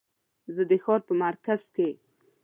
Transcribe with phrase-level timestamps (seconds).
[0.55, 1.89] زه د ښار په مرکز کې